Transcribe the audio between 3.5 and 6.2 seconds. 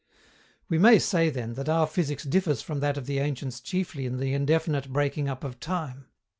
chiefly in the indefinite breaking up of time.